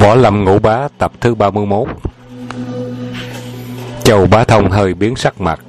[0.00, 1.88] Võ Lâm Ngũ Bá, tập thứ 31
[4.04, 5.60] Châu Bá Thông hơi biến sắc mặt.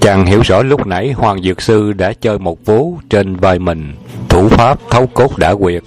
[0.00, 3.94] Chàng hiểu rõ lúc nãy Hoàng Dược Sư đã chơi một vố trên vai mình.
[4.28, 5.82] Thủ pháp, thấu cốt đã quyệt.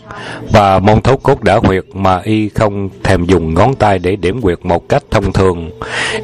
[0.51, 4.41] Và môn thấu cốt đã quyệt mà y không thèm dùng ngón tay để điểm
[4.41, 5.69] quyệt một cách thông thường.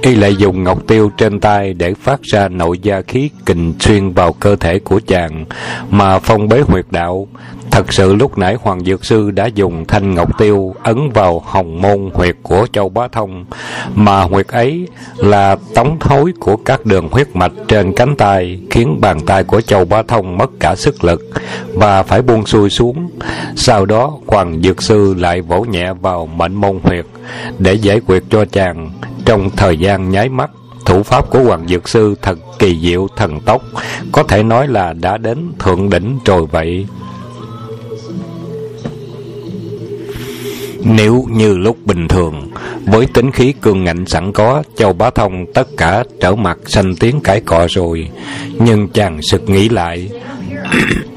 [0.02, 4.12] Y lại dùng ngọc tiêu trên tay để phát ra nội gia khí kình xuyên
[4.14, 5.46] vào cơ thể của chàng
[5.90, 7.28] Mà phong bế huyệt đạo.
[7.72, 11.82] Thật sự lúc nãy Hoàng Dược Sư đã dùng thanh ngọc tiêu ấn vào hồng
[11.82, 13.46] môn huyệt của Châu Bá Thông,
[13.96, 14.88] mà huyệt ấy
[15.18, 19.62] là tống thối của các đường huyết mạch trên cánh tay, khiến bàn tay của
[19.62, 21.22] Châu Bá Thông mất cả sức lực
[21.74, 23.10] và phải buông xuôi xuống.
[23.56, 27.06] Sau đó, Hoàng Dược Sư lại vỗ nhẹ vào mệnh môn huyệt
[27.60, 28.92] để giải quyết cho chàng
[29.26, 30.52] trong thời gian nháy mắt.
[30.86, 33.62] Thủ pháp của Hoàng Dược Sư thật kỳ diệu thần tốc,
[34.12, 36.86] có thể nói là đã đến thượng đỉnh rồi vậy.
[40.84, 42.52] Nếu như lúc bình thường,
[42.86, 46.96] với tính khí cương ngạnh sẵn có, Châu Bá Thông tất cả trở mặt sanh
[46.96, 48.10] tiếng cãi cọ rồi.
[48.60, 50.10] Nhưng chàng sực nghĩ lại,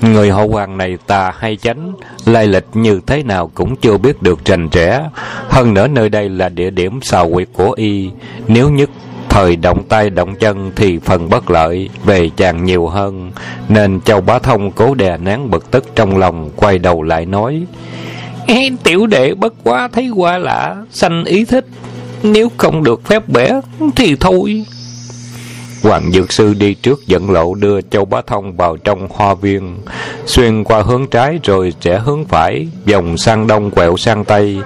[0.00, 1.92] Người họ hoàng này tà hay chánh,
[2.26, 5.08] lai lịch như thế nào cũng chưa biết được rành rẽ.
[5.48, 8.10] Hơn nữa nơi đây là địa điểm xào quyệt của y,
[8.48, 8.90] nếu nhất
[9.28, 13.32] thời động tay động chân thì phần bất lợi về chàng nhiều hơn.
[13.68, 17.62] Nên Châu Bá Thông cố đè nén bực tức trong lòng, quay đầu lại nói,
[18.84, 21.66] Tiểu đệ bất quá thấy qua lạ, sanh ý thích.
[22.22, 23.60] Nếu không được phép bẻ
[23.96, 24.64] thì thôi.
[25.82, 29.78] Hoàng Dược Sư đi trước dẫn lộ đưa Châu Bá Thông vào trong hoa viên,
[30.26, 34.58] xuyên qua hướng trái rồi rẽ hướng phải, vòng sang đông quẹo sang tây.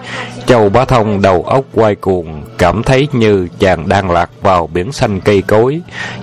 [0.48, 4.92] Châu Bá Thông đầu óc quay cuồng, cảm thấy như chàng đang lạc vào biển
[4.92, 5.80] xanh cây cối.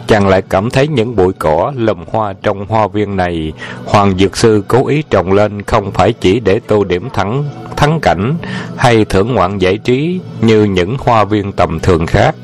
[0.07, 3.53] Chàng lại cảm thấy những bụi cỏ lùm hoa trong hoa viên này.
[3.85, 7.43] Hoàng Dược Sư cố ý trồng lên không phải chỉ để tô điểm thắng
[7.75, 8.35] thắng cảnh
[8.77, 12.35] hay thưởng ngoạn giải trí như những hoa viên tầm thường khác,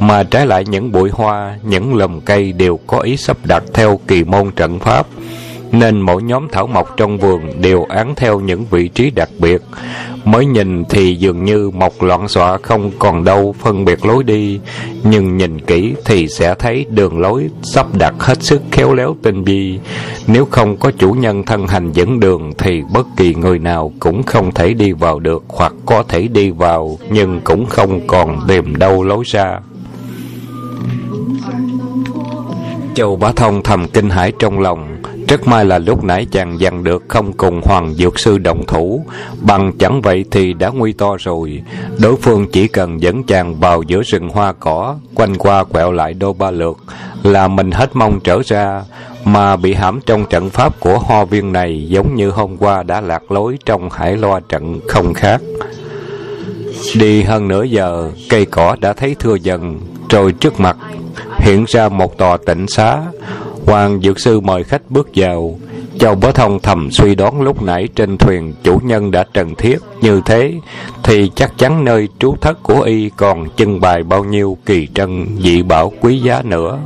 [0.00, 4.00] mà trái lại những bụi hoa, những lùm cây đều có ý sắp đặt theo
[4.08, 5.06] kỳ môn trận pháp
[5.72, 9.62] nên mỗi nhóm thảo mộc trong vườn đều án theo những vị trí đặc biệt.
[10.24, 14.60] Mới nhìn thì dường như mọc loạn xọa không còn đâu phân biệt lối đi,
[15.04, 19.44] nhưng nhìn kỹ thì sẽ thấy đường lối sắp đặt hết sức khéo léo tinh
[19.44, 19.78] vi.
[20.26, 24.22] Nếu không có chủ nhân thân hành dẫn đường thì bất kỳ người nào cũng
[24.22, 28.76] không thể đi vào được hoặc có thể đi vào nhưng cũng không còn tìm
[28.76, 29.60] đâu lối ra.
[32.94, 34.91] Châu Bá Thông thầm kinh hãi trong lòng
[35.32, 39.04] rất may là lúc nãy chàng dằn được không cùng Hoàng Dược Sư đồng thủ,
[39.40, 41.62] bằng chẳng vậy thì đã nguy to rồi.
[41.98, 46.14] Đối phương chỉ cần dẫn chàng vào giữa rừng hoa cỏ, quanh qua quẹo lại
[46.14, 46.78] đô ba lượt,
[47.22, 48.82] là mình hết mong trở ra,
[49.24, 53.00] mà bị hãm trong trận pháp của ho viên này giống như hôm qua đã
[53.00, 55.40] lạc lối trong hải loa trận không khác.
[56.96, 60.76] Đi hơn nửa giờ, cây cỏ đã thấy thưa dần, rồi trước mặt
[61.38, 63.02] hiện ra một tòa tịnh xá,
[63.66, 65.58] Hoàng Dược Sư mời khách bước vào.
[65.98, 69.78] Châu Bá Thông thầm suy đoán lúc nãy trên thuyền chủ nhân đã trần thiết
[70.00, 70.54] như thế,
[71.02, 75.26] thì chắc chắn nơi trú thất của y còn trưng bày bao nhiêu kỳ trân
[75.38, 76.78] dị bảo quý giá nữa.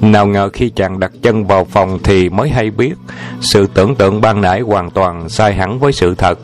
[0.00, 2.94] Nào ngờ khi chàng đặt chân vào phòng thì mới hay biết,
[3.40, 6.38] sự tưởng tượng ban nãy hoàn toàn sai hẳn với sự thật.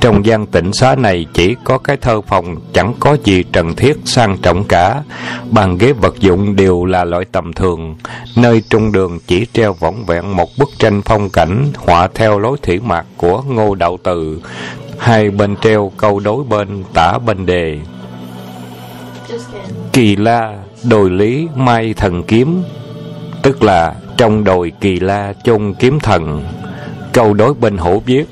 [0.00, 3.96] Trong gian tịnh xá này chỉ có cái thơ phòng chẳng có gì trần thiết
[4.04, 5.02] sang trọng cả.
[5.50, 7.96] Bàn ghế vật dụng đều là loại tầm thường.
[8.36, 12.56] Nơi trung đường chỉ treo võng vẹn một bức tranh phong cảnh họa theo lối
[12.62, 14.40] thủy mạc của Ngô Đạo Từ.
[14.98, 17.78] Hai bên treo câu đối bên tả bên đề.
[19.92, 20.54] Kỳ la,
[20.84, 22.62] đồi lý, mai thần kiếm.
[23.42, 26.44] Tức là trong đồi kỳ la chôn kiếm thần.
[27.12, 28.24] Câu đối bên hổ viết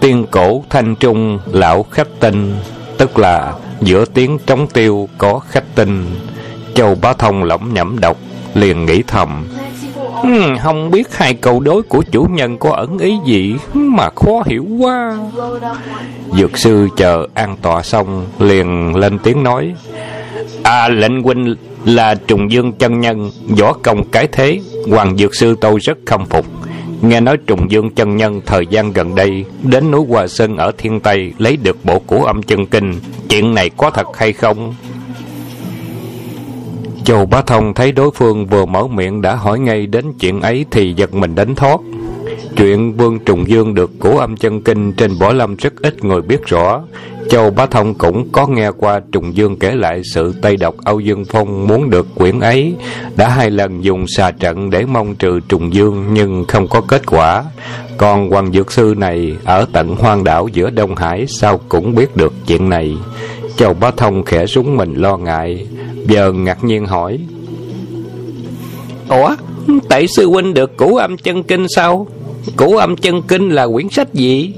[0.00, 2.54] tiên cổ thanh trung lão khách tinh
[2.98, 6.06] tức là giữa tiếng trống tiêu có khách tinh.
[6.74, 8.16] Châu bá thông lẩm nhẩm đọc
[8.54, 9.46] liền nghĩ thầm
[10.22, 13.56] Hmm, không biết hai câu đối của chủ nhân có ẩn ý gì?
[13.74, 15.16] Mà khó hiểu quá.
[16.32, 19.74] Dược sư chờ an tọa xong liền lên tiếng nói
[20.62, 21.54] À lệnh huynh
[21.84, 24.60] là trùng dương chân nhân Võ công cái thế
[24.90, 26.46] Hoàng dược sư tôi rất khâm phục.
[27.02, 30.72] Nghe nói trùng dương chân nhân thời gian gần đây Đến núi Hòa Sơn ở
[30.78, 32.94] Thiên Tây Lấy được bộ củ âm chân kinh
[33.28, 34.74] Chuyện này có thật hay không?
[37.08, 40.64] Châu Bá Thông thấy đối phương vừa mở miệng đã hỏi ngay đến chuyện ấy
[40.70, 41.80] thì giật mình đánh thoát.
[42.56, 46.22] Chuyện Vương Trùng Dương được cổ âm chân kinh trên võ lâm rất ít người
[46.22, 46.82] biết rõ.
[47.28, 51.00] Châu Bá Thông cũng có nghe qua Trùng Dương kể lại sự Tây độc Âu
[51.00, 52.74] Dương Phong muốn được quyển ấy,
[53.16, 57.06] đã hai lần dùng xà trận để mong trừ Trùng Dương nhưng không có kết
[57.06, 57.44] quả.
[57.96, 62.16] Còn Hoàng Dược Sư này ở tận hoang đảo giữa Đông Hải sao cũng biết
[62.16, 62.96] được chuyện này.
[63.56, 65.66] Châu Bá Thông khẽ súng mình lo ngại,
[66.06, 67.18] giờ ngạc nhiên hỏi.
[69.08, 69.34] Ủa,
[69.88, 72.06] tại sư huynh được củ âm chân kinh sao?
[72.56, 74.52] Cổ âm chân kinh là quyển sách gì?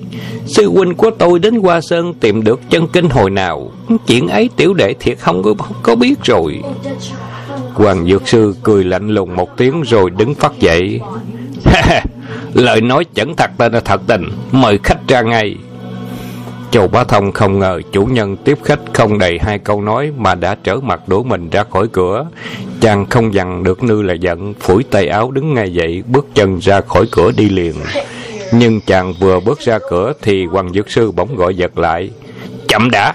[0.46, 3.70] Sư huynh của tôi đến Hoa Sơn tìm được chân kinh hồi nào?
[4.06, 6.62] Chuyện ấy tiểu đệ thiệt không có, không có biết rồi.
[7.74, 11.00] Hoàng Dược Sư cười lạnh lùng một tiếng rồi đứng phát dậy.
[12.54, 14.28] Lời nói chẳng thật tên là thật tình.
[14.52, 15.56] Mời khách ra ngay.
[16.70, 20.34] Châu Bá Thông không ngờ chủ nhân tiếp khách không đầy hai câu nói mà
[20.34, 22.26] đã trở mặt đổ mình ra khỏi cửa.
[22.80, 26.58] Chàng không dằn được nư là giận, phủi tay áo đứng ngay dậy, bước chân
[26.58, 27.74] ra khỏi cửa đi liền.
[28.52, 32.10] Nhưng chàng vừa bước ra cửa thì Hoàng Dược Sư bỗng gọi giật lại.
[32.68, 33.14] Chậm đã!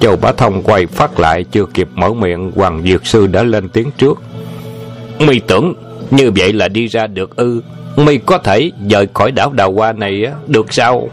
[0.00, 3.68] Châu Bá Thông quay phát lại chưa kịp mở miệng, Hoàng Dược Sư đã lên
[3.68, 4.22] tiếng trước.
[5.18, 5.74] Mi tưởng
[6.10, 7.62] như vậy là đi ra được ư.
[7.96, 11.08] Mi có thể rời khỏi đảo Đào Hoa này được sao?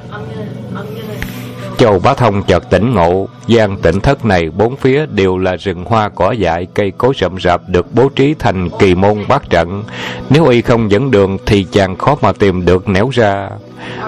[1.78, 5.86] Châu Bá Thông chợt tỉnh ngộ, gian tỉnh thất này bốn phía đều là rừng
[5.86, 9.84] hoa cỏ dại, cây cối rậm rạp được bố trí thành kỳ môn bát trận.
[10.30, 13.50] Nếu y không dẫn đường thì chàng khó mà tìm được nẻo ra.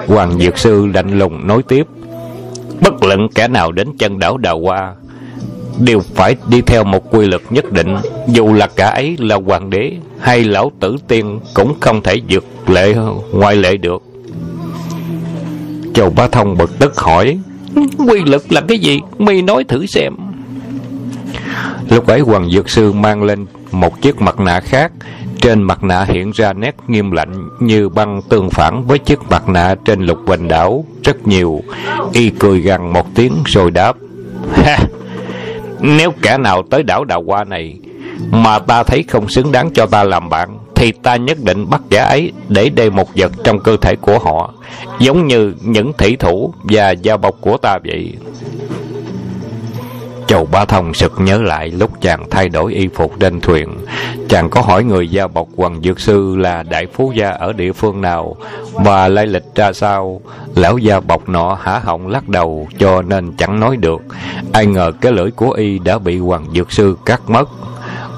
[0.06, 1.86] Hoàng diệt Sư lạnh lùng nói tiếp.
[2.80, 4.94] Bất luận kẻ nào đến chân đảo Đào Hoa,
[5.78, 9.70] đều phải đi theo một quy luật nhất định, dù là cả ấy là hoàng
[9.70, 12.94] đế hay lão tử tiên cũng không thể vượt lệ
[13.32, 14.02] ngoại lệ được.
[15.94, 17.38] Châu Bá Thông bực tức hỏi
[18.08, 19.00] Quy lực là cái gì?
[19.18, 20.14] Mi nói thử xem.
[21.90, 24.92] Lúc ấy Hoàng Dược Sư mang lên một chiếc mặt nạ khác.
[25.40, 29.48] Trên mặt nạ hiện ra nét nghiêm lạnh Như băng tương phản với chiếc mặt
[29.48, 30.84] nạ trên lục bình đảo.
[31.02, 31.60] Rất nhiều.
[32.12, 33.96] Y cười gằn một tiếng rồi đáp,
[34.52, 34.78] Ha!
[35.80, 37.78] Nếu kẻ nào tới đảo Đào Hoa này
[38.30, 41.80] Mà ta thấy không xứng đáng cho ta làm bạn thì ta nhất định bắt
[41.90, 44.52] giả ấy để đề một vật trong cơ thể của họ,
[44.98, 48.14] giống như những thủy thủ và gia bọc của ta vậy.
[50.26, 53.68] Chầu Ba Thông sực nhớ lại lúc chàng thay đổi y phục trên thuyền.
[54.28, 57.72] Chàng có hỏi người gia bọc Hoàng Dược Sư là đại phú gia ở địa
[57.72, 58.36] phương nào
[58.72, 60.20] và lai lịch ra sao.
[60.54, 64.00] Lão gia bọc nọ hả họng lắc đầu cho nên chẳng nói được.
[64.52, 67.48] Ai ngờ cái lưỡi của y đã bị Hoàng Dược Sư cắt mất.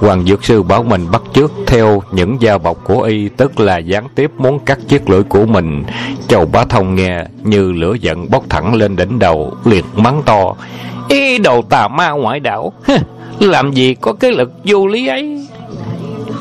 [0.00, 3.79] Hoàng Dược Sư bảo mình bắt trước theo những dao bọc của y, tức là
[3.79, 5.85] gián tiếp muốn cắt chiếc lưỡi của mình.
[6.29, 10.55] Châu Bá Thông nghe như lửa giận bốc thẳng lên đỉnh đầu, liệt mắng to.
[11.08, 12.73] Ý đầu tà ma ngoại đạo,
[13.41, 15.47] làm gì có cái lực vô lý ấy?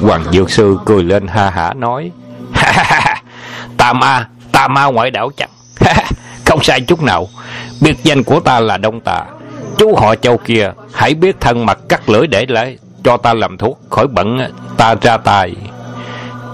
[0.01, 2.11] Hoàng Dược Sư cười lên ha hả nói.
[3.77, 5.49] tà ma, tà ma ngoại đạo chẳng.
[6.45, 7.27] Không sai chút nào,
[7.81, 9.25] biệt danh của ta là Đông Tà.
[9.77, 13.57] Chú họ châu kia, hãy biết thân mặt cắt lưỡi để lại cho ta làm
[13.57, 14.39] thuốc khỏi bận
[14.77, 15.55] ta ra tài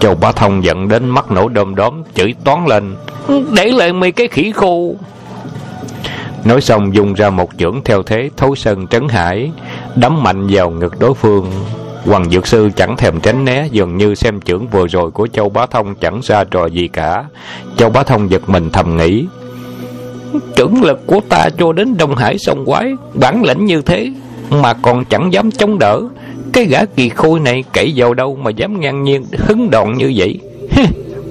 [0.06, 2.96] châu bá thông giận đến mắt nổ đom đóm, chửi toán lên,
[3.56, 4.96] để lại mấy cái khỉ khô.
[6.44, 9.52] Nói xong dùng ra một chưởng theo thế thấu sơn trấn hải,
[9.96, 11.52] đấm mạnh vào ngực đối phương.
[12.06, 15.50] Hoàng Dược Sư chẳng thèm tránh né, Dường như xem chưởng vừa rồi của Châu
[15.50, 17.24] Bá Thông Chẳng ra trò gì cả.
[17.78, 19.26] Châu Bá Thông giật mình thầm nghĩ,
[20.56, 24.12] Chưởng lực của ta cho đến Đông Hải sông quái, Bản lĩnh như thế
[24.50, 26.02] Mà còn chẳng dám chống đỡ
[26.56, 30.13] cái gã kỳ khôi này cậy vào đâu mà dám ngang nhiên hứng đòn như
[30.16, 30.40] vậy?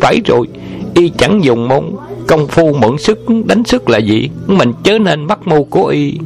[0.01, 0.47] Phải rồi,
[0.95, 1.85] Y chẳng dùng môn.
[2.27, 4.31] Công phu mượn sức, đánh sức là gì?
[4.47, 6.19] Mình chớ nên bắt mưu của Y.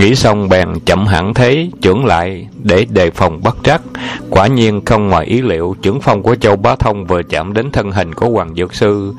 [0.00, 3.82] Nghĩ xong bèn chậm hẳn thế, Trưởng lại để đề phòng bắt trắc.
[4.30, 7.70] Quả nhiên không ngoài ý liệu, Trưởng phong của Châu Bá Thông vừa chạm đến
[7.70, 9.12] thân hình của Hoàng Dược Sư.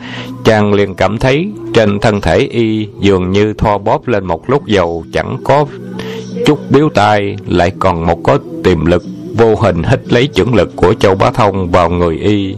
[0.44, 4.66] Chàng liền cảm thấy Trên thân thể y dường như thoa bóp lên một lúc
[4.66, 5.66] dầu Chẳng có
[6.46, 9.04] chút biếu tai, lại còn một có tiềm lực,
[9.38, 12.56] vô hình hít lấy chuẩn lực của châu bá thông vào người y.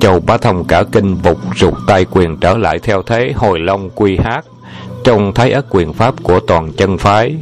[0.00, 3.90] Châu bá thông cả kinh vụt rụt tay quyền trở lại theo thế hồi long
[3.90, 4.44] quy hát
[5.06, 7.36] trong thái ất quyền pháp của toàn chân phái.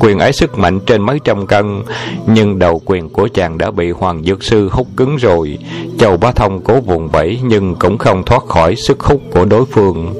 [0.00, 1.82] Quyền ấy sức mạnh trên mấy trăm cân,
[2.26, 5.58] nhưng đầu quyền của chàng đã bị hoàng dược sư hút cứng rồi.
[5.98, 9.64] Châu bá thông cố vùng vẫy, nhưng cũng không thoát khỏi sức hút của đối
[9.64, 10.14] phương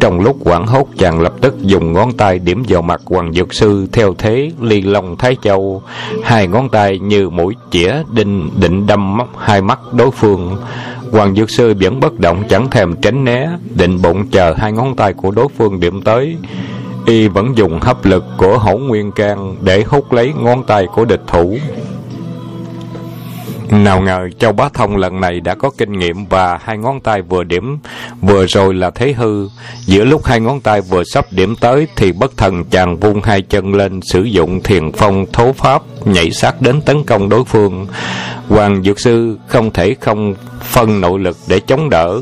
[0.00, 3.54] trong lúc quảng hốt, chàng lập tức dùng ngón tay điểm vào mặt hoàng dược
[3.54, 3.86] sư.
[3.92, 5.82] Theo thế, ly long thái châu,
[6.24, 10.56] hai ngón tay như mũi chĩa đinh định đâm móc hai mắt đối phương.
[11.12, 14.96] Hoàng dược sư vẫn bất động, chẳng thèm tránh né, định bụng chờ hai ngón
[14.96, 16.36] tay của đối phương điểm tới.
[17.06, 21.04] Y vẫn dùng hấp lực của hổ nguyên can để hút lấy ngón tay của
[21.04, 21.58] địch thủ.
[23.70, 27.22] Nào ngờ Châu Bá Thông lần này đã có kinh nghiệm và hai ngón tay
[27.22, 27.78] vừa điểm,
[28.20, 29.48] vừa rồi là thế hư.
[29.86, 33.42] Giữa lúc hai ngón tay vừa sắp điểm tới thì bất thần chàng vung hai
[33.42, 37.86] chân lên sử dụng thiền phong thố pháp nhảy sát đến tấn công đối phương.
[38.48, 42.20] Hoàng Dược Sư không thể không phân nội lực để chống đỡ.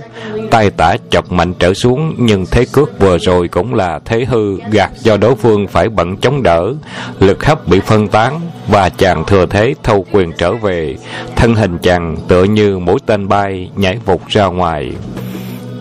[0.51, 4.57] Tay tả chọc mạnh trở xuống, nhưng thế cước vừa rồi cũng là thế hư,
[4.71, 6.73] gạt cho đối phương phải bận chống đỡ.
[7.21, 10.97] Lực hấp bị phân tán, và chàng thừa thế thâu quyền trở về.
[11.37, 14.93] Thân hình chàng tựa như mũi tên bay nhảy vụt ra ngoài.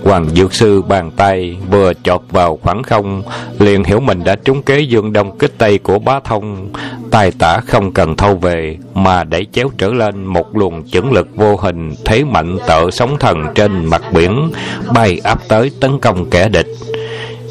[0.05, 3.24] Hoàng Dược Sư bàn tay vừa chọt vào khoảng không,
[3.59, 6.69] liền hiểu mình đã trúng kế dương đông kích tây của bá thông.
[7.12, 11.27] Tài tả không cần thâu về, mà đẩy chéo trở lên một luồng chưởng lực
[11.35, 14.51] vô hình, thế mạnh tợ sóng thần trên mặt biển,
[14.93, 16.67] bay áp tới tấn công kẻ địch.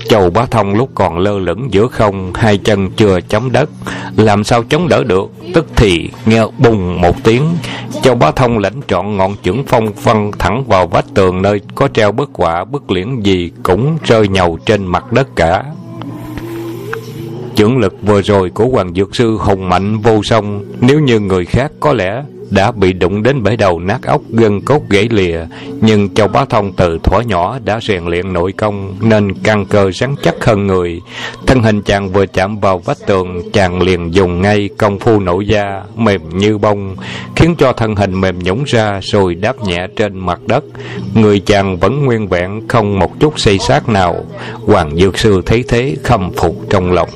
[0.09, 3.71] Châu Bá Thông lúc còn lơ lửng giữa không, hai chân chưa chống đất,
[4.17, 5.31] làm sao chống đỡ được?
[5.55, 7.43] Tức thì nghe bùng một tiếng,
[8.03, 11.89] Châu Bá Thông lãnh trọn ngọn chưởng phong văng thẳng vào vách tường nơi có
[11.89, 15.65] treo bức quả, bức liễn gì cũng rơi nhầu trên mặt đất cả.
[17.55, 21.45] Chưởng lực vừa rồi của Hoàng Dược Sư hùng mạnh vô song, nếu như người
[21.45, 25.41] khác có lẽ đã bị đụng đến bể đầu nát óc gân cốt gãy lìa,
[25.81, 29.91] nhưng châu bá thông từ thuở nhỏ đã rèn luyện nội công nên căn cơ
[29.91, 31.01] rắn chắc hơn người.
[31.47, 35.41] Thân hình chàng vừa chạm vào vách tường, chàng liền dùng ngay công phu nổ
[35.41, 36.97] da, mềm như bông,
[37.37, 40.65] khiến cho thân hình mềm nhũng ra rồi đáp nhẹ trên mặt đất.
[41.15, 44.25] Người chàng vẫn nguyên vẹn, không một chút xây xác nào.
[44.67, 47.09] Hoàng dược sư thấy thế, khâm phục trong lòng.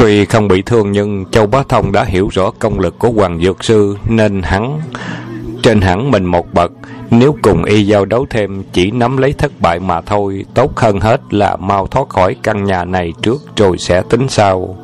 [0.00, 3.40] Tuy không bị thương nhưng Châu Bá Thông đã hiểu rõ công lực của Hoàng
[3.40, 4.80] Dược Sư nên hắn
[5.62, 6.72] trên hẳn mình một bậc.
[7.10, 11.00] Nếu cùng y giao đấu thêm chỉ nắm lấy thất bại mà thôi, tốt hơn
[11.00, 14.76] hết là mau thoát khỏi căn nhà này trước rồi sẽ tính sau.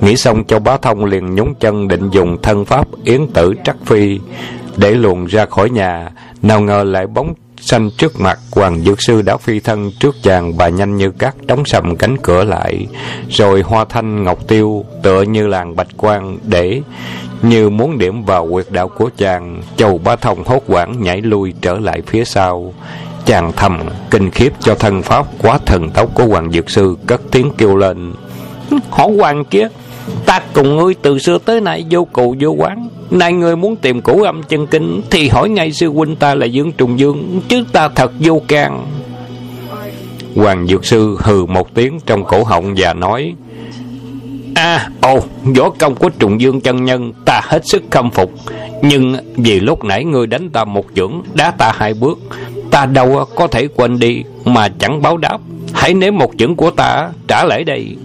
[0.00, 3.76] Nghĩ xong Châu Bá Thông liền nhúng chân định dùng thân pháp yến tử trắc
[3.84, 4.20] phi
[4.76, 6.10] để luồn ra khỏi nhà.
[6.42, 7.34] Nào ngờ lại bóng
[7.66, 11.36] xanh trước mặt, hoàng dược sư đã phi thân trước chàng và nhanh như cắt
[11.46, 12.86] đóng sầm cánh cửa lại,
[13.30, 16.80] rồi hoa thanh ngọc tiêu tựa như làng bạch quang để
[17.42, 19.62] như muốn điểm vào quyệt đạo của chàng.
[19.76, 22.74] Chầu ba thông hốt quảng nhảy lui trở lại phía sau.
[23.24, 27.20] Chàng thầm kinh khiếp cho thân pháp quá thần tốc của hoàng dược sư, cất
[27.30, 28.12] tiếng kêu lên.
[28.90, 29.68] Hổ hoàng kia,
[30.26, 34.02] ta cùng ngươi từ xưa tới nay vô cụ vô quán nay người muốn tìm
[34.02, 37.64] cổ âm chân kinh thì hỏi ngay sư huynh ta là dương trùng dương chứ
[37.72, 38.86] ta thật vô can
[40.36, 43.34] hoàng dược sư hừ một tiếng trong cổ họng và nói
[44.56, 45.20] À, ồ,
[45.56, 48.32] võ công của Trùng Dương chân nhân ta hết sức khâm phục.
[48.82, 52.18] Nhưng vì lúc nãy ngươi đánh ta một chưởng, đá ta hai bước,
[52.70, 55.38] ta đâu có thể quên đi mà chẳng báo đáp.
[55.72, 57.96] Hãy nếm một chưởng của ta trả lại đây.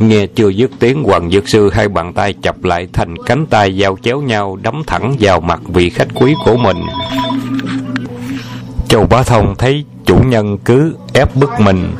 [0.00, 3.76] Nghe chưa dứt tiếng Hoàng Dược Sư hai bàn tay chập lại thành cánh tay
[3.76, 6.76] giao chéo nhau đấm thẳng vào mặt vị khách quý của mình.
[8.88, 11.94] Châu Bá Thông thấy chủ nhân cứ ép bức mình,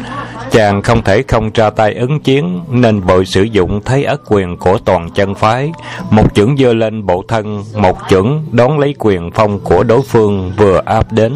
[0.51, 4.57] chàng không thể không ra tay ứng chiến nên vội sử dụng thấy ất quyền
[4.57, 5.73] của toàn chân phái,
[6.11, 10.53] một chưởng dơ lên bộ thân, một chưởng đón lấy quyền phong của đối phương
[10.57, 11.33] vừa áp đến.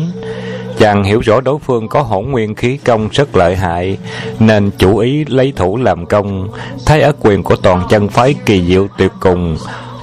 [0.80, 3.98] Chàng hiểu rõ đối phương có hỗn nguyên khí công rất lợi hại,
[4.38, 6.48] nên chủ ý lấy thủ làm công.
[6.86, 9.56] thấy ở quyền của toàn chân phái kỳ diệu tuyệt cùng.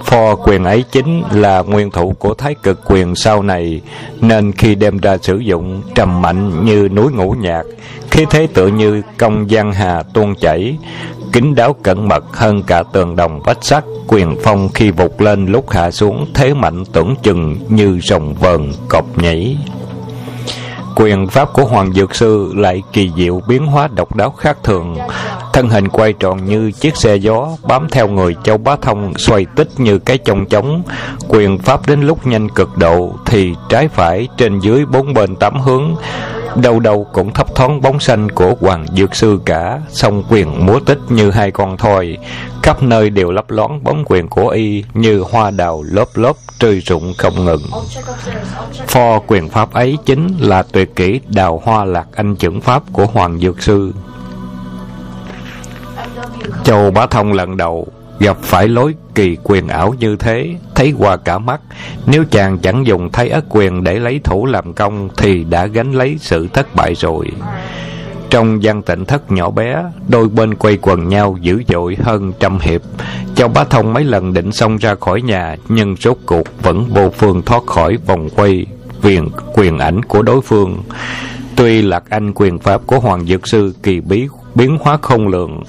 [0.04, 3.82] phò quyền ấy chính là nguyên thủ của thái cực quyền sau này,
[4.22, 7.64] nên khi đem ra sử dụng trầm mạnh như núi ngũ nhạc,
[8.12, 10.78] khí thế tựa như công giang hà tuôn chảy,
[11.32, 15.46] kính đáo cẩn mật hơn cả tường đồng vách sắt, quyền phong khi vụt lên
[15.46, 19.58] lúc hạ xuống thế mạnh tưởng chừng như rồng vờn cọp nhảy.
[21.00, 24.98] Quyền pháp của Hoàng Dược Sư lại kỳ diệu biến hóa độc đáo khác thường.
[25.54, 29.46] Thân hình quay tròn như chiếc xe gió, bám theo người châu bá thông, xoay
[29.56, 30.84] tích như cái chong chống.
[31.27, 35.62] Quyền pháp đến lúc nhanh cực độ, thì trái phải, trên dưới bốn bên tám
[35.62, 35.96] hướng.
[36.56, 40.80] Đâu đâu cũng thấp thoáng bóng xanh của Hoàng Dược Sư cả, song quyền múa
[40.80, 42.18] tích như hai con thoi.
[42.63, 46.80] Khắp nơi đều lấp loáng bóng quyền của y như hoa đào lớp lớp trời
[46.80, 47.62] rụng không ngừng.
[48.88, 53.06] Pho quyền pháp ấy chính là tuyệt kỹ đào hoa lạc anh chuẩn pháp của
[53.06, 53.94] Hoàng Dược Sư.
[56.63, 57.88] Châu Bá Thông lần đầu
[58.20, 61.62] gặp phải lối kỳ quyền ảo như thế, thấy qua cả mắt.
[62.06, 65.92] Nếu chàng chẳng dùng thấy ất quyền để lấy thủ làm công thì đã gánh
[65.92, 67.28] lấy sự thất bại rồi.
[68.30, 72.60] Trong gian tịnh thất nhỏ bé, đôi bên quay quần nhau dữ dội hơn trăm
[72.60, 72.82] hiệp.
[73.36, 77.10] Châu Bá Thông mấy lần định xông ra khỏi nhà, nhưng rốt cuộc vẫn vô
[77.10, 78.66] phương thoát khỏi vòng quay
[79.04, 80.78] quyền quyền ảnh của đối phương.
[81.56, 85.64] Tuy lạc anh quyền pháp của Hoàng Dược Sư kỳ bí biến hóa không lường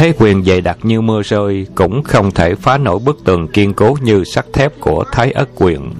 [0.00, 3.74] thế quyền dày đặc như mưa rơi cũng không thể phá nổi bức tường kiên
[3.74, 5.90] cố như sắt thép của thái ất quyền.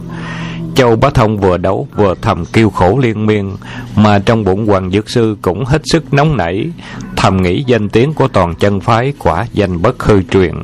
[0.74, 3.56] Châu Bá Thông vừa đấu vừa thầm kêu khổ liên miên,
[3.96, 6.70] mà trong bụng Hoàng Dược Sư cũng hết sức nóng nảy,
[7.16, 10.54] thầm nghĩ danh tiếng của toàn chân phái quả danh bất hư truyền,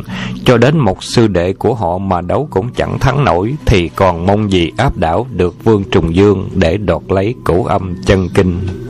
[0.45, 4.26] cho đến một sư đệ của họ mà đấu cũng chẳng thắng nổi, thì còn
[4.26, 8.86] mong gì áp đảo được Vương Trùng Dương để đoạt lấy cổ âm chân kinh.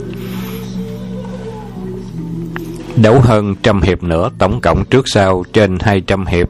[3.01, 6.47] Đấu hơn trăm hiệp nữa, tổng cộng trước sau trên hai trăm hiệp.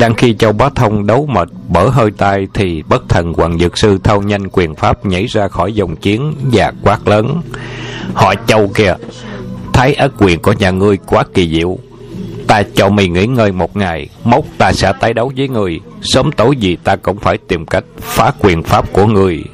[0.00, 3.78] Đang khi Châu Bá Thông đấu mệt, bở hơi tay thì bất thần Hoàng Dược
[3.78, 7.42] Sư thâu nhanh quyền pháp nhảy ra khỏi dòng chiến và quát lớn.
[8.14, 8.94] Họ Châu kìa,
[9.72, 11.78] thái ất quyền của nhà ngươi quá kỳ diệu.
[12.46, 15.80] Ta cho mày nghỉ ngơi một ngày, mốt ta sẽ tái đấu với người.
[16.02, 19.44] Sớm tối gì ta cũng phải tìm cách phá quyền pháp của người.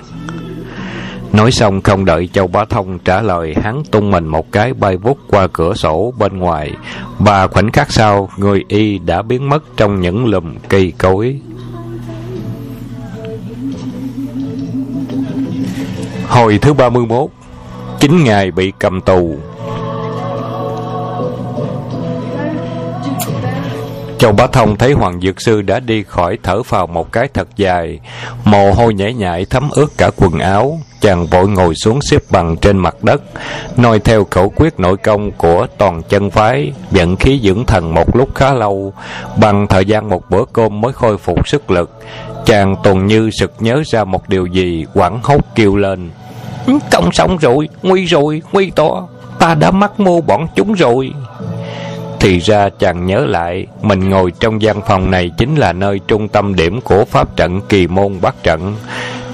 [1.33, 4.97] Nói xong, không đợi Châu Bá Thông trả lời, Hắn tung mình một cái bay
[4.97, 6.73] vút qua cửa sổ bên ngoài.
[7.19, 11.41] Và khoảnh khắc sau, Người y đã biến mất trong những lùm cây cối.
[16.29, 17.31] Hồi thứ 31
[18.01, 19.37] 9 ngày bị cầm tù.
[24.19, 27.49] Châu Bá Thông thấy Hoàng Dược Sư đã đi khỏi thở vào một cái thật
[27.57, 28.01] dài
[28.45, 32.57] Mồ hôi nhễ nhại thấm ướt cả quần áo Chàng vội ngồi xuống xếp bằng
[32.57, 33.23] trên mặt đất
[33.77, 38.17] noi theo khẩu quyết nội công của toàn chân phái Dẫn khí dưỡng thần một
[38.17, 38.93] lúc khá lâu
[39.41, 41.91] Bằng thời gian một bữa cơm mới khôi phục sức lực.
[42.47, 46.11] Chàng tuần như sực nhớ ra một điều gì quảng hốt kêu lên.
[46.91, 49.09] Công xong rồi, nguy rồi, nguy to
[49.39, 51.13] Ta đã mắc mô bọn chúng rồi
[52.21, 56.29] thì ra chàng nhớ lại, Mình ngồi trong gian phòng này Chính là nơi trung
[56.29, 58.77] tâm điểm của pháp trận Kỳ môn bắt trận.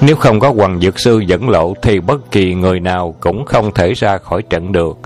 [0.01, 3.75] Nếu không có hoàng dược sư dẫn lộ Thì bất kỳ người nào cũng không
[3.75, 4.99] thể ra khỏi trận được.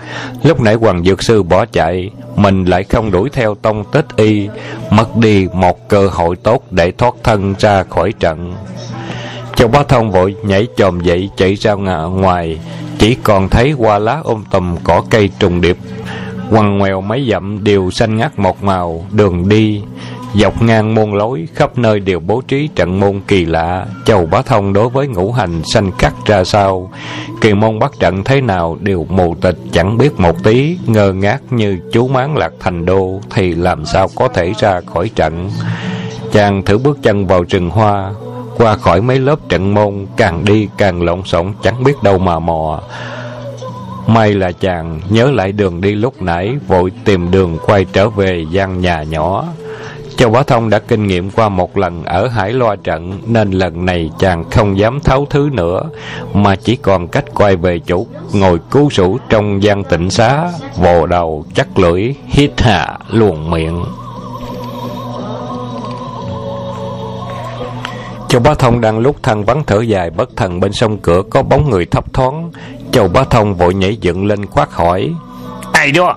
[0.42, 4.49] Lúc nãy hoàng dược sư bỏ chạy, Mình lại không đuổi theo tông tích y,
[4.90, 8.54] Mất đi một cơ hội tốt Để thoát thân ra khỏi trận.
[9.56, 12.58] Châu Bá Thông vội nhảy chồm dậy chạy ra ngoài,
[12.99, 15.76] Chỉ còn thấy qua lá ôm tùm cỏ cây trùng điệp
[16.50, 19.83] quằn ngoèo mấy dặm đều xanh ngắt một màu, đường đi,
[20.35, 23.87] dọc ngang môn lối, khắp nơi đều bố trí trận môn kỳ lạ.
[24.05, 26.90] Chầu bá thông đối với ngũ hành xanh cắt ra sao?
[27.40, 30.79] Kỳ môn bắt trận thế nào đều mù tịch, chẳng biết một tí.
[30.87, 35.11] Ngơ ngác như chú máng lạc thành đô, thì làm sao có thể ra khỏi
[35.14, 35.51] trận?
[36.33, 38.12] Chàng thử bước chân vào rừng hoa,
[38.57, 42.38] qua khỏi mấy lớp trận môn, càng đi càng lộn xộn, chẳng biết đâu mà
[42.38, 42.81] mò.
[44.09, 48.44] May là chàng nhớ lại đường đi lúc nãy, Vội tìm đường quay trở về
[48.51, 49.44] gian nhà nhỏ.
[50.16, 53.87] Châu Bá Thông đã kinh nghiệm qua một lần ở Hải Loa trận, Nên lần
[53.87, 55.83] này chàng không dám tháo thứ nữa,
[56.35, 61.07] Mà chỉ còn cách quay về chủ Ngồi cứu sủ trong gian tịnh xá Vồ
[61.07, 63.85] đầu chắc lưỡi, Hít hạ luồn miệng.
[68.29, 71.42] Châu Bá Thông đang lúc thăng vắng thở dài, bất thần bên sông cửa có
[71.42, 72.51] bóng người thấp thoáng.
[72.92, 75.14] Châu Bá Thông vội nhảy dựng lên khoát hỏi.
[75.72, 76.14] Ai đó?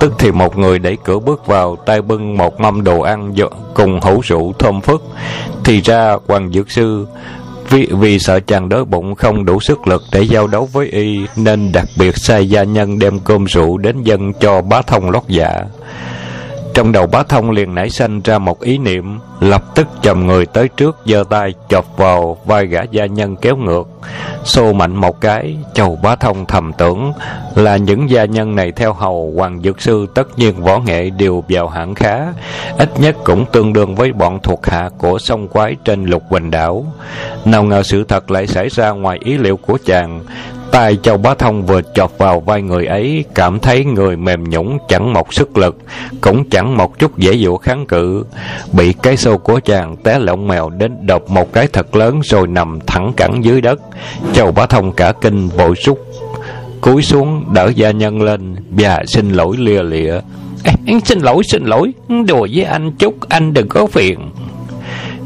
[0.00, 3.34] Tức thì một người đẩy cửa bước vào tay bưng một mâm đồ ăn
[3.74, 5.02] cùng hữu rượu thơm phức.
[5.64, 7.06] Thì ra Hoàng Dược Sư
[7.70, 11.26] vì, vì sợ chàng đói bụng không đủ sức lực để giao đấu với y
[11.36, 15.22] Nên đặc biệt sai gia nhân đem cơm rượu đến dân cho bá thông lót
[15.28, 15.62] dạ
[16.78, 20.46] trong đầu bá thông liền nảy sanh ra một ý niệm, Lập tức chầm người
[20.46, 23.88] tới trước, giơ tay chọc vào vai gã gia nhân kéo ngược.
[24.44, 27.12] Xô mạnh một cái, Chầu bá thông thầm tưởng
[27.54, 31.44] Là những gia nhân này theo hầu Hoàng Dược Sư tất nhiên võ nghệ đều
[31.48, 32.26] vào hạng khá,
[32.78, 36.50] Ít nhất cũng tương đương với bọn thuộc hạ của sông quái trên lục quỳnh
[36.50, 36.84] đảo.
[37.44, 40.20] Nào ngờ sự thật lại xảy ra ngoài ý liệu của chàng
[40.72, 44.78] tay châu bá thông vừa chọt vào vai người ấy, cảm thấy người mềm nhũng
[44.88, 45.76] chẳng một sức lực,
[46.20, 48.24] cũng chẳng một chút dễ dụ kháng cự.
[48.72, 52.46] Bị cái xô của chàng té lộn mèo đến đập một cái thật lớn rồi
[52.46, 53.80] nằm thẳng cẳng dưới đất.
[54.32, 55.98] Châu bá thông cả kinh vội rút
[56.80, 58.56] cúi xuống đỡ gia nhân lên.
[58.70, 60.20] Và xin lỗi lia lịa.
[61.04, 61.92] Xin lỗi xin lỗi.
[62.26, 64.30] Đùa với anh chút, anh đừng có phiền.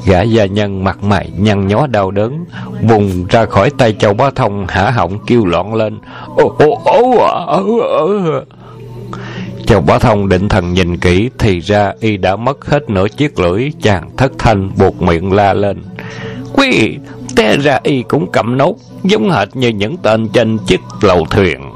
[0.07, 2.45] Gã gia nhân mặt mày nhăn nhó đau đớn,
[2.83, 5.99] Vùng ra khỏi tay châu bá thông Hả họng kêu loạn lên.
[6.37, 7.21] Ô ô ô
[7.79, 8.21] ô.
[9.67, 13.39] Châu bá thông định thần nhìn kỹ, Thì ra y đã mất hết nửa chiếc
[13.39, 15.83] lưỡi, Chàng thất thanh buộc miệng la lên.
[16.53, 16.99] Quý,
[17.37, 21.72] Té ra y cũng cầm nốt, Giống hệt như những tên trên chiếc lầu thuyền.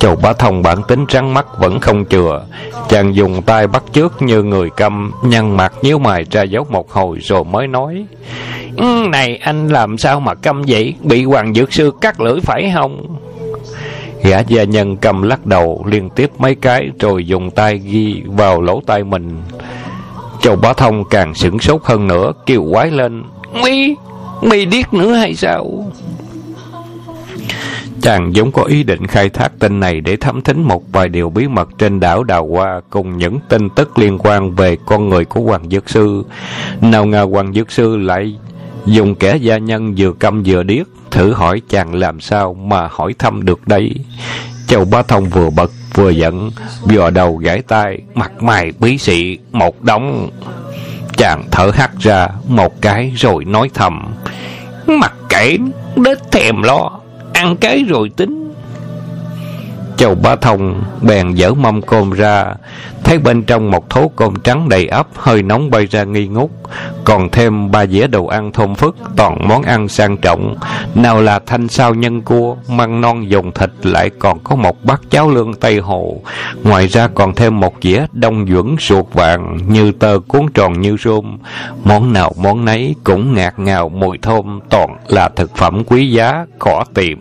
[0.00, 2.44] Châu Bá Thông bản tính rắn mắt vẫn không chừa.
[2.88, 6.90] Chàng dùng tay bắt trước như người câm Nhăn mặt nhíu mày ra dấu một
[6.90, 8.04] hồi rồi mới nói
[8.76, 10.94] ừ, Này anh làm sao mà câm vậy?
[11.02, 13.16] Bị Hoàng Dược Sư cắt lưỡi phải không?
[14.24, 18.60] Gã gia nhân cầm lắc đầu liên tiếp mấy cái Rồi dùng tay ghi vào
[18.60, 19.42] lỗ tai mình.
[20.40, 23.22] Châu Bá Thông càng sửng sốt hơn nữa Kêu quái lên
[23.62, 23.94] Mi,
[24.42, 25.84] mi điếc nữa hay sao?
[28.08, 31.30] Chàng giống có ý định khai thác tin này để thẩm thính một vài điều
[31.30, 35.24] bí mật trên đảo Đào Hoa cùng những tin tức liên quan về con người
[35.24, 36.24] của Hoàng Dược Sư.
[36.80, 38.36] Nào ngờ Hoàng Dược Sư lại
[38.86, 43.14] dùng kẻ gia nhân vừa câm vừa điếc thử hỏi chàng làm sao mà hỏi
[43.18, 43.94] thăm được đây.
[44.66, 46.50] Châu Bá Thông vừa bật vừa giận,
[46.82, 50.30] vò đầu gãi tay, mặt mày bí xị, một đống.
[51.16, 54.14] Chàng thở hắt ra một cái rồi nói thầm.
[54.86, 55.56] Mặt kể,
[55.96, 56.98] đết thèm lo
[57.38, 58.52] ăn cái rồi tính.
[59.96, 62.54] Châu Bá Thông bèn dở mâm cơm ra
[63.08, 66.50] Thấy bên trong một thố cơm trắng đầy ấp Hơi nóng bay ra nghi ngút.
[67.04, 70.56] Còn thêm ba dĩa đồ ăn thơm phức, Toàn món ăn sang trọng.
[70.94, 75.00] Nào là thanh sao nhân cua, Măng non dùng thịt, Lại còn có một bát
[75.10, 76.20] cháo lương Tây Hồ.
[76.62, 80.96] Ngoài ra còn thêm một dĩa đông dưỡng ruột vàng, Như tơ cuốn tròn như
[80.96, 81.38] rôm.
[81.84, 86.46] Món nào món nấy cũng ngạt ngào mùi thơm, Toàn là thực phẩm quý giá,
[86.58, 87.18] Khó tìm.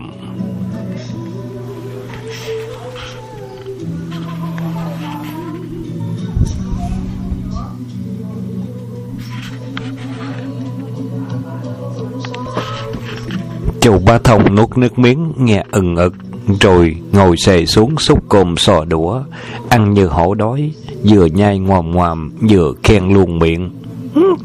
[13.88, 16.13] Châu Bá Thông nuốt nước miếng, nghe ừng ực,
[16.62, 19.21] Rồi ngồi xề xuống xúc cơm sò đũa,
[19.69, 20.71] Ăn như hổ đói,
[21.04, 23.71] Vừa nhai ngoàm ngoàm, Vừa khen luôn miệng.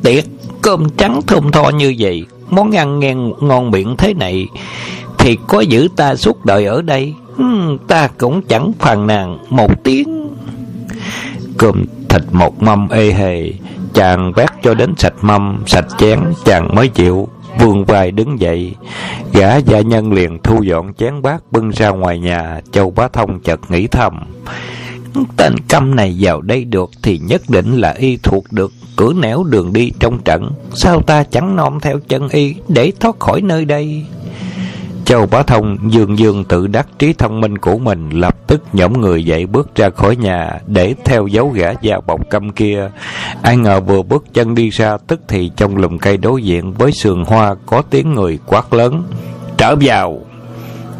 [0.02, 0.24] Tiệt,
[0.62, 4.48] Cơm trắng thơm tho như vậy, Món ăn nghe ngon miệng thế này,
[5.18, 7.14] Thì có giữ ta suốt đời ở đây?
[7.88, 10.28] Ta cũng chẳng phàn nàn Một tiếng.
[11.58, 13.52] Cơm thịt một mâm ê hề,
[13.94, 17.28] Chàng vét cho đến sạch mâm, Sạch chén, chàng mới chịu.
[17.58, 18.74] Vương vai đứng dậy.
[19.32, 23.40] Gã gia nhân liền thu dọn chén bát Bưng ra ngoài nhà, Châu Bá Thông
[23.40, 24.24] chợt nghĩ thầm.
[25.36, 29.44] Tên câm này vào đây được Thì nhất định là y thuộc được Cửa nẻo
[29.44, 30.50] đường đi trong trận.
[30.74, 34.04] Sao ta chẳng nom theo chân y Để thoát khỏi nơi đây?
[35.12, 39.00] Châu Bá Thông dương dương tự đắc trí thông minh của mình lập tức nhổm
[39.00, 42.90] người dậy bước ra khỏi nhà để theo dấu gã già bọc câm kia.
[43.42, 46.92] Ai ngờ vừa bước chân đi ra tức thì trong lùm cây đối diện với
[46.92, 49.02] sườn hoa có tiếng người quát lớn.
[49.56, 50.20] Trở vào!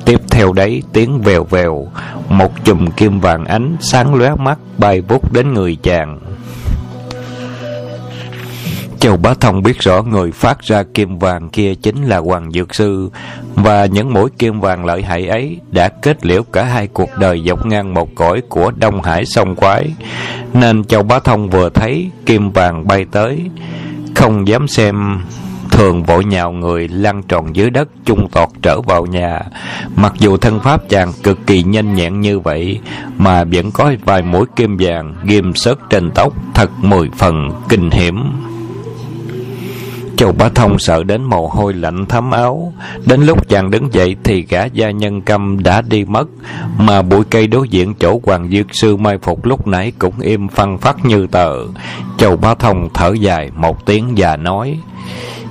[0.05, 1.87] Tiếp theo đấy tiếng vèo vèo,
[2.29, 6.21] một chùm kim vàng ánh sáng lóe mắt bay vút đến người chàng.
[9.03, 12.75] Châu Bá Thông biết rõ người phát ra kim vàng kia chính là Hoàng Dược
[12.75, 13.11] Sư,
[13.55, 17.43] và những mũi kim vàng lợi hại ấy đã kết liễu cả hai cuộc đời
[17.47, 19.91] dọc ngang một cõi của Đông Hải sông quái
[20.53, 23.41] nên Châu Bá Thông vừa thấy kim vàng bay tới,
[24.15, 25.21] không dám xem
[25.71, 29.41] thường vội nhào người lăn tròn dưới đất chung tọt trở vào nhà.
[29.97, 32.81] Mặc dù thân pháp chàng cực kỳ nhanh nhẹn như vậy,
[33.19, 37.91] mà vẫn có vài mũi kim vàng ghim sớt trên tóc, thật mười phần kinh
[37.91, 38.33] hiểm.
[40.23, 42.73] Châu Bá Thông sợ đến mồ hôi lạnh thấm áo.
[43.07, 46.29] Đến lúc chàng đứng dậy Thì gã gia nhân câm đã đi mất
[46.79, 50.49] Mà bụi cây đối diện chỗ Hoàng Dược Sư mai phục lúc nãy Cũng im
[50.49, 51.53] phăng phát như tờ.
[52.19, 54.79] Châu Bá Thông thở dài một tiếng và nói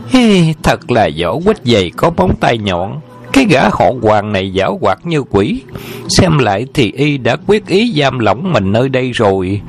[0.08, 3.00] Hi, Thật là võ quýt dày có bóng tay nhọn.
[3.34, 5.62] Cái gã họ hoàng này giảo hoạt như quỷ.
[6.10, 9.62] Xem lại thì y đã quyết ý giam lỏng mình nơi đây rồi.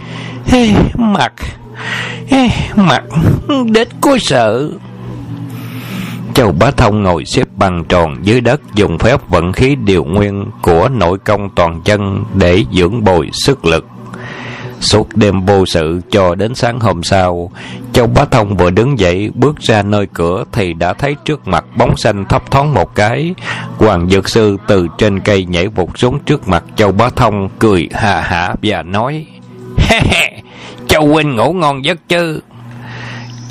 [0.53, 1.33] Ê, Mặt.
[2.77, 3.03] Mặt.
[3.73, 4.71] Đến có sợ.
[6.35, 10.47] Châu Bá Thông ngồi xếp bằng tròn dưới đất dùng phép vận khí điều nguyên
[10.63, 13.87] của nội công toàn chân để dưỡng bồi sức lực.
[14.81, 17.51] Suốt đêm vô sự cho đến sáng hôm sau,
[17.93, 21.65] Châu Bá Thông vừa đứng dậy bước ra nơi cửa thì đã thấy trước mặt
[21.77, 23.35] bóng xanh thấp thoáng một cái.
[23.77, 27.89] Hoàng Dược Sư từ trên cây nhảy vụt xuống trước mặt Châu Bá Thông cười
[27.93, 29.27] hà hả và nói
[30.87, 32.41] Châu huynh ngủ ngon giấc chứ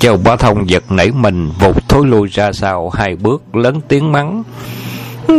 [0.02, 4.12] Châu Bá Thông giật nảy mình vụt thối lui ra sau hai bước lớn tiếng
[4.12, 4.42] mắng.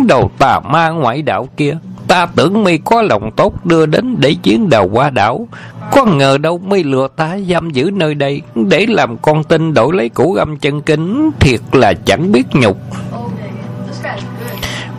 [0.07, 4.35] Đầu tà ma ngoại đạo kia, ta tưởng mi có lòng tốt đưa đến để
[4.43, 5.47] chiến đầu qua đảo.
[5.91, 9.95] Có ngờ đâu mi lừa ta giam giữ nơi đây để làm con tin đổi
[9.95, 12.77] lấy củ âm chân kính, thiệt là chẳng biết nhục.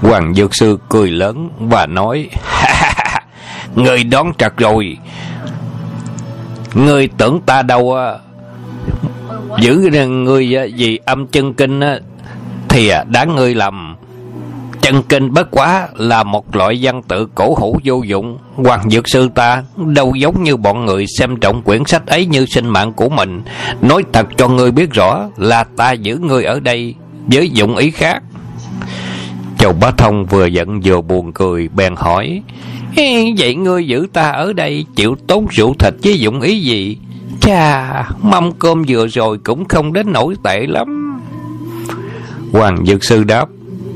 [0.01, 2.31] Hoàng Dược Sư cười lớn và nói
[3.75, 4.97] Người đón trật rồi
[6.75, 7.97] Người tưởng ta đâu
[9.61, 11.81] giữ người gì âm chân kinh
[12.69, 13.97] thì à, đáng ngươi lầm
[14.81, 19.09] chân kinh bất quá là một loại văn tự cổ hữu vô dụng hoàng dược
[19.09, 22.93] sư ta đâu giống như bọn người xem trọng quyển sách ấy như sinh mạng
[22.93, 23.43] của mình
[23.83, 26.95] nói thật cho ngươi biết rõ là ta giữ ngươi ở đây
[27.27, 28.23] với dụng ý khác
[29.65, 32.43] Châu Bá Thông vừa giận vừa buồn cười, bèn hỏi.
[33.39, 36.97] Vậy ngươi giữ ta ở đây chịu tốn rượu thịt với dụng ý gì?
[37.45, 41.21] Chà, mâm cơm vừa rồi cũng không đến nổi tệ lắm.
[42.53, 43.47] Hoàng Dược Sư đáp,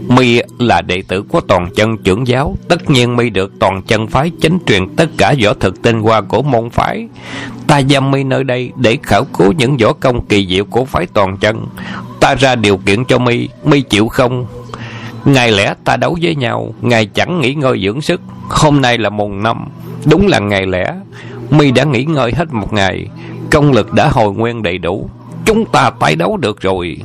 [0.09, 4.07] mi là đệ tử của toàn chân trưởng giáo tất nhiên mi được toàn chân
[4.07, 7.09] phái chánh truyền tất cả võ thực tinh hoa của môn phái.
[7.67, 11.07] Ta giam mi nơi đây để khảo cứu những võ công kỳ diệu của phái
[11.07, 11.67] toàn chân.
[12.21, 14.47] Ta ra điều kiện cho mi mi chịu không?
[15.25, 18.21] Ngày lẽ ta đấu với nhau ngày chẳng nghỉ ngơi dưỡng sức.
[18.49, 19.69] Hôm nay là mùng năm
[20.11, 20.95] đúng là ngày lẽ.
[21.51, 23.07] Mi đã nghỉ ngơi hết một ngày
[23.51, 25.11] công lực đã hồi nguyên đầy đủ
[25.45, 26.97] chúng ta tái đấu được rồi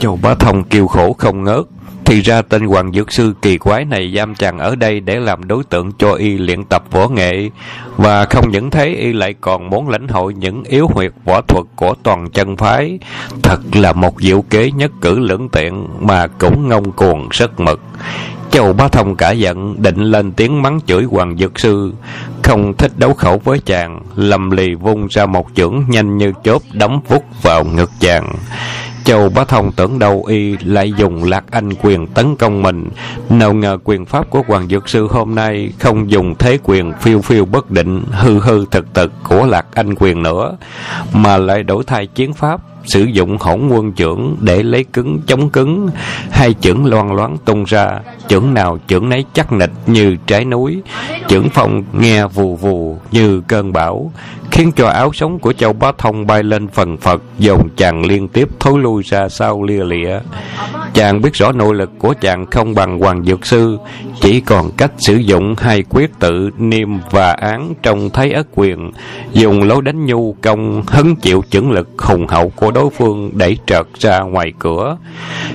[0.00, 1.64] Châu Bá Thông kêu khổ không ngớt.
[2.04, 5.48] Thì ra tên Hoàng Dược Sư kỳ quái này giam chàng ở đây để làm
[5.48, 7.50] đối tượng cho y luyện tập võ nghệ.
[7.96, 11.64] Và không những thế, y lại còn muốn lãnh hội những yếu huyệt võ thuật
[11.76, 12.98] của toàn chân phái.
[13.42, 17.80] Thật là một diệu kế nhất cử lưỡng tiện mà cũng ngông cuồng rất mực.
[18.56, 21.92] Châu Bá Thông cả giận định lên tiếng mắng chửi Hoàng Dược Sư.
[22.42, 26.58] Không thích đấu khẩu với chàng Lầm lì vung ra một chưởng nhanh như chớp
[26.72, 28.32] đấm vút vào ngực chàng.
[29.04, 32.88] Châu Bá Thông tưởng đầu y lại dùng lạc anh quyền tấn công mình.
[33.30, 37.20] Nào ngờ quyền pháp của Hoàng Dược Sư hôm nay không dùng thế quyền phiêu
[37.22, 40.56] phiêu bất định, hư hư thực thực của lạc anh quyền nữa,
[41.12, 45.50] mà lại đổi thay chiến pháp sử dụng hỗn quân trưởng để lấy cứng, chống
[45.50, 45.88] cứng.
[46.30, 48.00] Hai chưởng loan loáng tung ra.
[48.28, 50.82] Chưởng nào chưởng nấy chắc nịch như trái núi.
[51.28, 54.12] Chưởng phong nghe vù vù như cơn bão,
[54.50, 58.28] khiến cho áo sống của châu bá thông bay lên phần phật, dồn chàng liên
[58.28, 60.18] tiếp thối lui ra sau lia lịa.
[60.94, 63.78] Chàng biết rõ nội lực của chàng không bằng hoàng dược sư,
[64.20, 68.92] chỉ còn cách sử dụng hai quyết tự niêm và án trong thấy ất quyền,
[69.32, 73.58] dùng lối đánh nhu công hứng chịu chưởng lực hùng hậu của đối phương đẩy
[73.66, 74.96] trợt ra ngoài cửa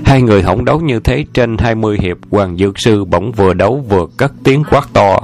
[0.06, 3.54] hai người hỏng đấu như thế trên hai mươi hiệp hoàng dược sư bỗng vừa
[3.54, 5.20] đấu vừa cất tiếng quát to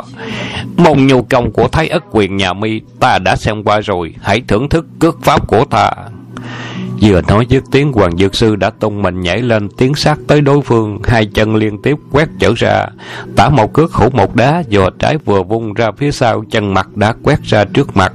[0.77, 4.41] môn nhu công của thái ất quyền nhà mi ta đã xem qua rồi hãy
[4.47, 5.91] thưởng thức cước pháp của ta
[7.01, 10.41] Vừa nói dứt tiếng Hoàng Dược Sư đã tung mình nhảy lên tiến sát tới
[10.41, 12.85] đối phương, hai chân liên tiếp quét trở ra.
[13.35, 16.97] Tả một cước hủ một đá, Vừa trái vừa vung ra phía sau, chân mặt
[16.97, 18.13] đã quét ra trước mặt.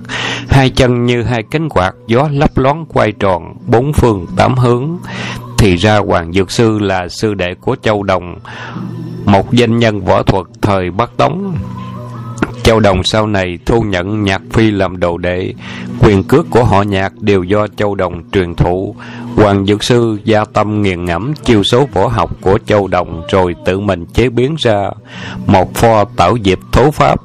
[0.53, 4.99] Hai chân như hai cánh quạt, gió lấp loáng quay tròn, bốn phương tám hướng.
[5.59, 8.39] Thì ra Hoàng Dược Sư là sư đệ của Châu Đồng,
[9.25, 11.55] một danh nhân võ thuật thời Bắc Tống.
[12.63, 15.55] Châu Đồng sau này thu nhận Nhạc Phi làm đồ đệ,
[16.01, 18.97] quyền cước của họ Nhạc đều do Châu Đồng truyền thụ.
[19.37, 23.55] Hoàng Dược Sư gia tâm nghiền ngẫm chiêu số võ học của Châu Đồng rồi
[23.65, 24.91] tự mình chế biến ra
[25.47, 27.21] một pho tạo diệp thố pháp,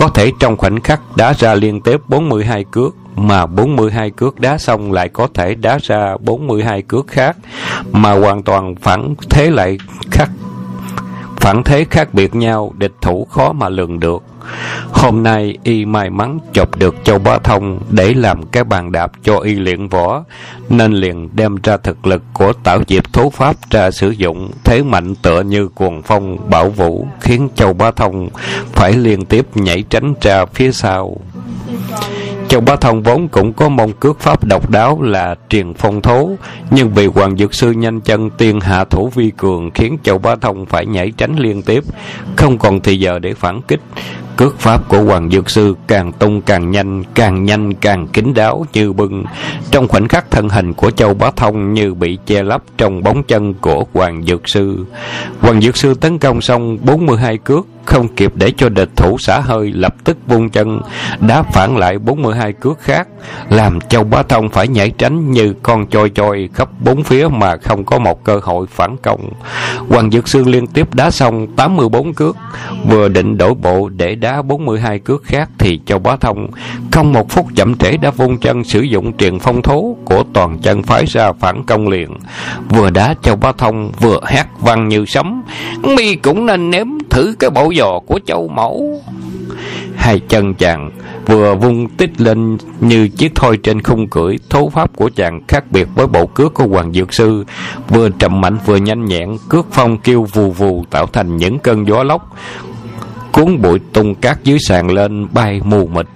[0.00, 4.58] có thể trong khoảnh khắc đá ra liên tiếp 42 cước, mà 42 cước đá
[4.58, 7.36] xong lại có thể đá ra 42 cước khác,
[7.92, 9.78] mà hoàn toàn phản thế lại
[10.10, 10.28] khác,
[11.36, 14.22] phản thế khác biệt nhau, địch thủ khó mà lường được.
[14.92, 19.12] Hôm nay y may mắn chọc được Châu Bá Thông để làm cái bàn đạp
[19.22, 20.24] cho y luyện võ,
[20.68, 24.82] nên liền đem ra thực lực của tạo diệp thố pháp ra sử dụng, thế
[24.82, 28.28] mạnh tựa như cuồng phong bảo vũ, khiến Châu Bá Thông
[28.72, 31.16] phải liên tiếp nhảy tránh ra phía sau.
[32.48, 36.30] Châu Bá Thông vốn cũng có mong cước pháp độc đáo là truyền phong thố,
[36.70, 40.36] nhưng vì Hoàng Dược Sư nhanh chân tiên hạ thủ vi cường khiến Châu Bá
[40.36, 41.84] Thông phải nhảy tránh liên tiếp,
[42.36, 43.80] không còn thì giờ để phản kích.
[44.40, 48.66] Cước pháp của Hoàng Dược Sư càng tung càng nhanh, càng nhanh càng kín đáo
[48.72, 49.24] như bưng.
[49.70, 53.22] Trong khoảnh khắc thân hình của Châu Bá Thông như bị che lấp trong bóng
[53.22, 54.84] chân của Hoàng Dược Sư.
[55.40, 59.40] Hoàng Dược Sư tấn công xong 42 cước, không kịp để cho địch thủ xả
[59.40, 60.80] hơi, lập tức vung chân,
[61.20, 63.08] đá phản lại 42 cước khác,
[63.50, 67.56] làm châu bá thông phải nhảy tránh như con choi choi khắp bốn phía mà
[67.56, 69.30] không có một cơ hội phản công.
[69.88, 72.36] Hoàng dược xương liên tiếp đá xong 84 cước,
[72.86, 76.50] vừa định đổi bộ để đá 42 cước khác thì châu bá thông
[77.00, 80.58] không một phút chậm trễ đã vung chân sử dụng truyền phong thố của toàn
[80.58, 82.16] chân phái ra phản công liền.
[82.68, 85.42] Vừa đá, châu bá thông vừa hát vang như sấm,
[85.96, 89.02] mi cũng nên nếm thử cái bộ giò của châu mẫu
[89.96, 90.90] hai chân chàng
[91.26, 95.64] vừa vung tích lên như chiếc thoi trên khung cưỡi thố pháp của chàng khác
[95.70, 97.44] biệt với bộ cước của hoàng dược sư
[97.88, 101.86] vừa trầm mạnh vừa nhanh nhẹn cước phong kêu vù vù tạo thành những cơn
[101.86, 102.36] gió lốc
[103.32, 106.06] cuốn bụi tung cát dưới sàn lên bay mù mịt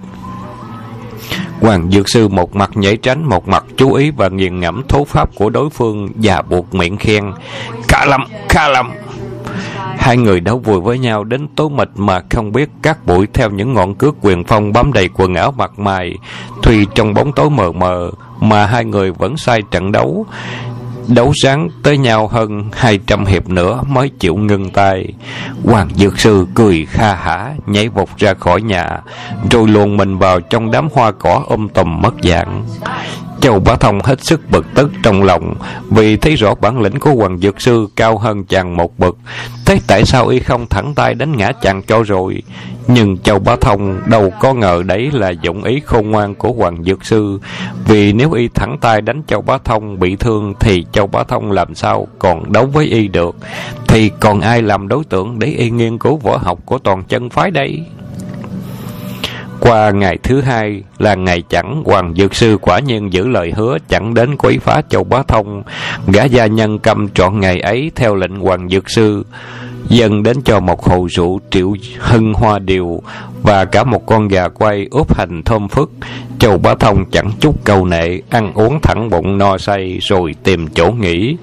[1.61, 5.03] Hoàng Dược Sư một mặt nhảy tránh, một mặt chú ý và nghiền ngẫm thố
[5.03, 7.31] pháp của đối phương và buộc miệng khen.
[7.87, 8.91] Khá lắm, khá lắm.
[10.05, 13.49] Hai người đã vui với nhau đến tối mịt mà không biết các bụi theo
[13.49, 16.17] những ngọn cước quyền phong bám đầy quần áo mặt mày.
[16.63, 20.25] Thùy trong bóng tối mờ mờ mà hai người vẫn sai trận đấu.
[21.07, 25.13] đấu sáng tới nhau hơn hai trăm hiệp nữa mới chịu ngưng tay.
[25.63, 29.01] Hoàng Dược Sư cười kha hả, nhảy vọt ra khỏi nhà,
[29.51, 32.63] rồi luồn mình vào trong đám hoa cỏ ôm tùm mất dạng.
[33.41, 35.55] Châu Bá Thông hết sức bực tức trong lòng,
[35.89, 39.15] vì thấy rõ bản lĩnh của Hoàng Dược Sư cao hơn chàng một bậc.
[39.65, 42.43] Thế tại sao y không thẳng tay đánh ngã chàng cho rồi?
[42.87, 46.83] Nhưng Châu Bá Thông đâu có ngờ đấy là dụng ý khôn ngoan của Hoàng
[46.83, 47.39] Dược Sư.
[47.87, 51.51] Vì nếu y thẳng tay đánh Châu Bá Thông bị thương, thì Châu Bá Thông
[51.51, 53.35] làm sao còn đấu với y được?
[53.87, 57.29] Thì còn ai làm đối tượng để y nghiên cứu võ học của toàn chân
[57.29, 57.83] phái đây?
[59.69, 63.77] Qua ngày thứ hai là ngày chẳng, Hoàng Dược Sư quả nhiên giữ lời hứa
[63.89, 65.63] chẳng đến quấy phá Châu Bá Thông.
[66.07, 69.25] Gã gia nhân cầm trọn ngày ấy theo lệnh Hoàng Dược Sư,
[69.89, 73.01] dần đến cho một hồ rượu triệu hưng hoa điều
[73.43, 75.91] và cả một con gà quay ướp hành thơm phức.
[76.39, 80.67] Châu Bá Thông chẳng chút câu nệ, ăn uống thẳng bụng no say rồi tìm
[80.67, 81.37] chỗ nghỉ.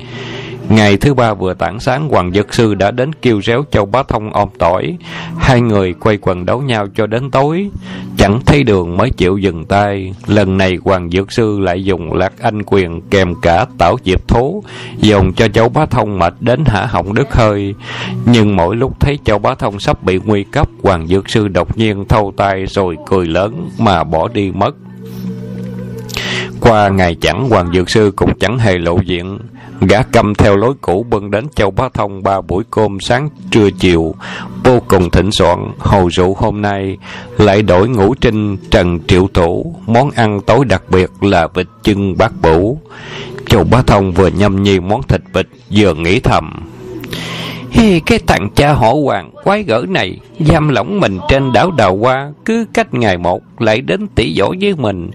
[0.73, 4.03] Ngày thứ ba vừa tảng sáng, Hoàng Dật Sư đã đến kêu réo Châu Bá
[4.03, 4.97] Thông ôm tỏi.
[5.39, 7.71] Hai người quay quần đấu nhau cho đến tối.
[8.17, 10.15] Chẳng thấy đường mới chịu dừng tay.
[10.27, 14.63] Lần này Hoàng Dược Sư lại dùng lạc anh quyền kèm cả tảo diệp thố,
[14.99, 17.75] dùng cho Châu Bá Thông mệt đến hả họng đứt hơi.
[18.27, 21.79] Nhưng mỗi lúc thấy Châu Bá Thông sắp bị nguy cấp, Hoàng Dược Sư đột
[21.79, 24.75] nhiên thâu tay rồi cười lớn mà bỏ đi mất.
[26.63, 29.39] Qua ngày chẳng, Hoàng Dược Sư cũng chẳng hề lộ diện.
[29.81, 33.71] Gã cầm theo lối cũ bưng đến Châu Bá Thông ba buổi cơm sáng trưa
[33.71, 34.15] chiều,
[34.65, 35.73] vô cùng thịnh soạn.
[35.79, 36.99] Hồ rượu hôm nay
[37.39, 42.19] lại đổi ngũ trinh trần triệu tổ, món ăn tối đặc biệt là vịt chưng
[42.19, 42.79] bát bủ.
[43.47, 46.72] Châu Bá Thông vừa nhâm nhi món thịt vịt, vừa nghĩ thầm.
[47.73, 51.97] Hi, cái thằng cha họ hoàng quái gở này giam lỏng mình trên đảo đào
[51.97, 55.11] hoa cứ cách ngày một lại đến tỷ võ với mình.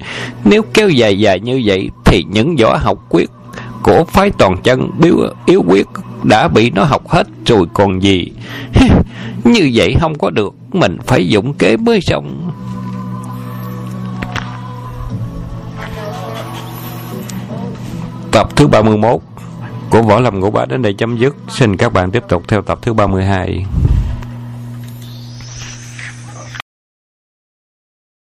[0.46, 3.30] Nếu kéo dài dài như vậy thì những võ học quyết
[3.84, 5.16] của phái toàn chân biếu
[5.46, 5.88] yếu quyết
[6.24, 8.32] đã bị nó học hết rồi còn gì.
[9.44, 12.52] Như vậy không có được mình phải dụng kế mới xong.
[18.32, 19.22] Tập thứ 31
[19.90, 21.36] của Võ Lâm Ngũ Bá đến đây chấm dứt.
[21.50, 23.66] Xin các bạn tiếp tục theo tập thứ 32.